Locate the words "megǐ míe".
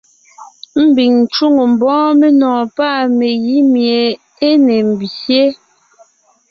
3.17-4.01